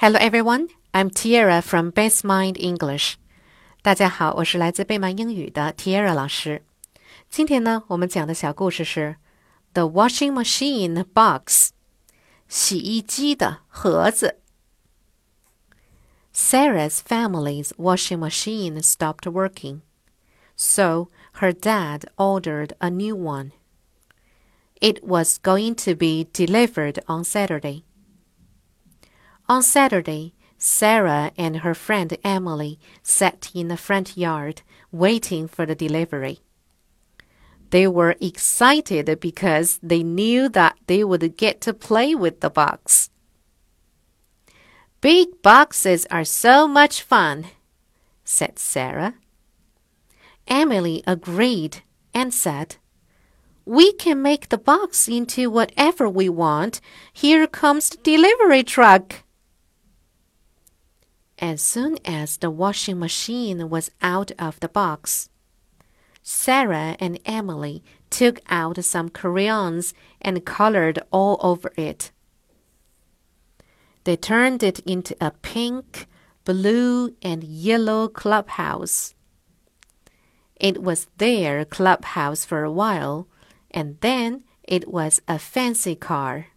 [0.00, 3.14] Hello everyone, I'm Tiara from Base Mind English.
[3.82, 6.62] 大家好，我是来自贝曼英语的 Tiara 老师。
[7.28, 9.16] 今天呢，我们讲的小故事是
[9.72, 11.70] The Washing Machine Box，
[12.46, 14.38] 洗衣机的盒子。
[16.32, 19.80] Sarah's family's washing machine stopped working,
[20.54, 21.08] so
[21.40, 23.50] her dad ordered a new one.
[24.80, 27.82] It was going to be delivered on Saturday.
[29.50, 34.60] On Saturday, Sarah and her friend Emily sat in the front yard
[34.92, 36.40] waiting for the delivery.
[37.70, 43.08] They were excited because they knew that they would get to play with the box.
[45.00, 47.46] Big boxes are so much fun,
[48.24, 49.14] said Sarah.
[50.46, 52.76] Emily agreed and said,
[53.64, 56.80] We can make the box into whatever we want.
[57.12, 59.22] Here comes the delivery truck.
[61.40, 65.30] As soon as the washing machine was out of the box,
[66.20, 72.10] Sarah and Emily took out some crayons and colored all over it.
[74.02, 76.06] They turned it into a pink,
[76.44, 79.14] blue, and yellow clubhouse.
[80.56, 83.28] It was their clubhouse for a while,
[83.70, 86.48] and then it was a fancy car.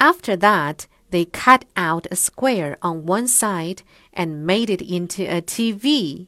[0.00, 0.86] After that,
[1.16, 6.26] they cut out a square on one side and made it into a TV.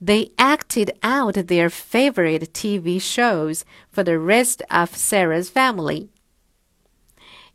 [0.00, 6.10] They acted out their favorite TV shows for the rest of Sarah's family.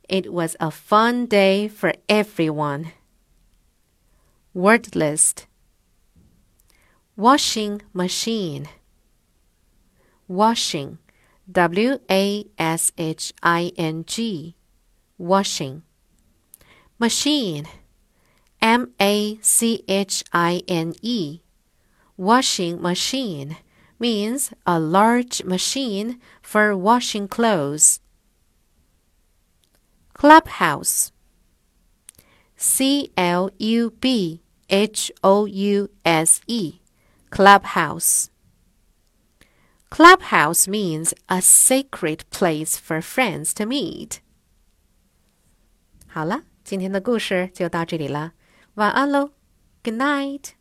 [0.08, 2.94] It was a fun day for everyone.
[4.53, 5.45] Word list
[7.17, 8.69] Washing machine.
[10.30, 10.99] Washing.
[11.52, 14.55] W A S H I N G.
[15.17, 15.83] Washing
[16.99, 17.67] machine.
[18.61, 21.41] M A C H I N E.
[22.17, 23.57] Washing machine
[23.99, 27.99] means a large machine for washing clothes.
[30.13, 31.11] Clubhouse.
[32.55, 36.80] C L U B H O U S E.
[37.30, 38.31] Clubhouse.
[39.89, 44.21] Clubhouse means a sacred place for friends to meet.
[46.07, 46.43] 好了。
[46.67, 48.33] 今天的故事就到这里了，
[48.73, 49.30] 晚安喽
[49.86, 50.56] ，Good night。